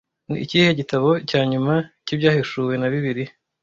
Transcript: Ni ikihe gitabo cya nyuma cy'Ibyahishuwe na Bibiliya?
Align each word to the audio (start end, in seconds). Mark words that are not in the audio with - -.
Ni 0.29 0.37
ikihe 0.43 0.69
gitabo 0.79 1.09
cya 1.29 1.41
nyuma 1.51 1.73
cy'Ibyahishuwe 2.05 2.73
na 2.77 2.87
Bibiliya? 2.91 3.31